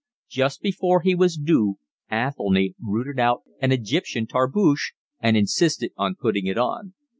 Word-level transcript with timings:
Just 0.31 0.63
before 0.63 1.01
he 1.01 1.13
was 1.13 1.37
due 1.37 1.75
Athelny 2.11 2.73
routed 2.81 3.19
out 3.19 3.43
an 3.61 3.71
Egyptian 3.71 4.25
tarboosh 4.25 4.93
and 5.19 5.37
insisted 5.37 5.91
on 5.95 6.15
putting 6.15 6.47
it 6.47 6.57
on. 6.57 6.95